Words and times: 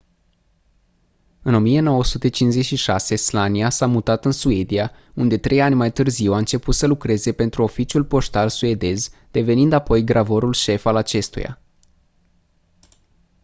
în 1.41 1.53
1956 1.53 3.15
słania 3.15 3.69
s-a 3.69 3.85
mutat 3.85 4.25
în 4.25 4.31
suedia 4.31 4.91
unde 5.13 5.37
trei 5.37 5.61
ani 5.61 5.75
mai 5.75 5.91
târziu 5.91 6.33
a 6.33 6.37
început 6.37 6.75
să 6.75 6.87
lucreze 6.87 7.31
pentru 7.31 7.63
oficiul 7.63 8.03
poștal 8.03 8.49
suedez 8.49 9.09
devenind 9.31 9.73
apoi 9.73 10.03
gravorul 10.03 10.53
șef 10.53 10.85
al 10.85 10.95
acestuia 10.95 11.59